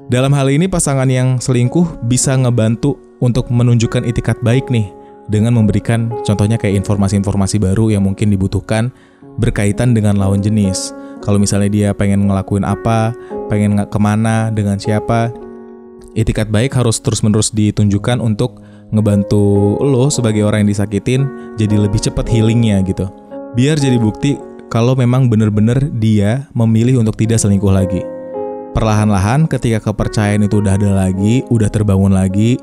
Dalam 0.09 0.33
hal 0.33 0.49
ini 0.49 0.67
pasangan 0.69 1.09
yang 1.09 1.37
selingkuh 1.37 2.09
bisa 2.09 2.33
ngebantu 2.37 2.97
untuk 3.21 3.53
menunjukkan 3.53 4.09
itikat 4.09 4.41
baik 4.41 4.73
nih 4.73 4.89
dengan 5.29 5.55
memberikan 5.55 6.11
contohnya 6.25 6.57
kayak 6.57 6.81
informasi-informasi 6.83 7.61
baru 7.61 7.93
yang 7.93 8.03
mungkin 8.03 8.33
dibutuhkan 8.33 8.89
berkaitan 9.37 9.93
dengan 9.93 10.17
lawan 10.17 10.41
jenis. 10.41 10.93
Kalau 11.23 11.39
misalnya 11.39 11.71
dia 11.71 11.89
pengen 11.95 12.27
ngelakuin 12.27 12.67
apa, 12.67 13.15
pengen 13.47 13.79
ke 13.87 13.99
mana, 14.01 14.51
dengan 14.51 14.81
siapa, 14.81 15.31
itikat 16.19 16.51
baik 16.51 16.75
harus 16.75 16.99
terus-menerus 16.99 17.55
ditunjukkan 17.55 18.19
untuk 18.19 18.59
ngebantu 18.93 19.81
lo 19.81 20.13
sebagai 20.13 20.45
orang 20.45 20.69
yang 20.69 20.71
disakitin 20.77 21.27
jadi 21.57 21.81
lebih 21.81 21.99
cepat 21.99 22.29
healingnya 22.29 22.85
gitu. 22.85 23.09
Biar 23.57 23.81
jadi 23.81 23.97
bukti 23.97 24.37
kalau 24.69 24.97
memang 24.97 25.29
bener-bener 25.29 25.93
dia 25.97 26.49
memilih 26.53 27.01
untuk 27.01 27.17
tidak 27.17 27.41
selingkuh 27.41 27.73
lagi. 27.73 28.05
Perlahan-lahan 28.73 29.45
ketika 29.49 29.93
kepercayaan 29.93 30.49
itu 30.49 30.65
udah 30.65 30.81
ada 30.81 31.05
lagi, 31.05 31.45
udah 31.53 31.69
terbangun 31.69 32.17
lagi, 32.17 32.57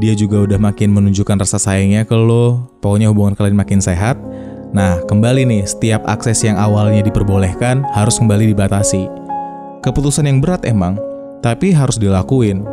dia 0.00 0.16
juga 0.16 0.48
udah 0.48 0.56
makin 0.56 0.88
menunjukkan 0.88 1.44
rasa 1.44 1.60
sayangnya 1.60 2.08
ke 2.08 2.16
lo, 2.16 2.72
pokoknya 2.80 3.12
hubungan 3.12 3.36
kalian 3.36 3.60
makin 3.60 3.76
sehat. 3.84 4.16
Nah, 4.72 5.04
kembali 5.04 5.44
nih, 5.44 5.68
setiap 5.68 6.00
akses 6.08 6.40
yang 6.40 6.56
awalnya 6.56 7.04
diperbolehkan 7.04 7.84
harus 7.92 8.16
kembali 8.16 8.56
dibatasi. 8.56 9.04
Keputusan 9.84 10.24
yang 10.24 10.40
berat 10.40 10.64
emang, 10.64 10.96
tapi 11.44 11.76
harus 11.76 12.00
dilakuin. 12.00 12.64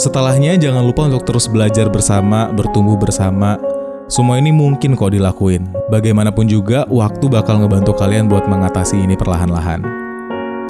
Setelahnya 0.00 0.56
jangan 0.56 0.80
lupa 0.80 1.04
untuk 1.12 1.28
terus 1.28 1.44
belajar 1.44 1.92
bersama, 1.92 2.48
bertumbuh 2.48 2.96
bersama. 2.96 3.60
Semua 4.08 4.40
ini 4.40 4.48
mungkin 4.48 4.96
kok 4.96 5.12
dilakuin. 5.12 5.68
Bagaimanapun 5.92 6.48
juga, 6.48 6.88
waktu 6.88 7.28
bakal 7.28 7.60
ngebantu 7.60 7.92
kalian 8.00 8.24
buat 8.24 8.48
mengatasi 8.48 8.96
ini 8.96 9.12
perlahan-lahan. 9.12 9.84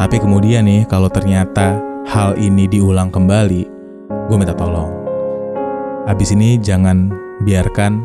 Tapi 0.03 0.19
kemudian 0.19 0.67
nih, 0.67 0.83
kalau 0.91 1.07
ternyata 1.07 1.79
hal 2.11 2.35
ini 2.43 2.67
diulang 2.67 3.15
kembali, 3.15 3.63
gue 4.11 4.37
minta 4.39 4.51
tolong 4.51 4.91
Abis 6.11 6.35
ini 6.35 6.59
jangan 6.59 7.15
biarkan 7.47 8.03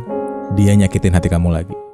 dia 0.53 0.77
nyakitin 0.77 1.17
hati 1.17 1.25
kamu 1.25 1.49
lagi. 1.49 1.84